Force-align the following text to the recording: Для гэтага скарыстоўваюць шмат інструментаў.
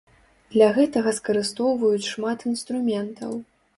Для 0.53 0.69
гэтага 0.77 1.13
скарыстоўваюць 1.17 2.09
шмат 2.13 2.49
інструментаў. 2.53 3.31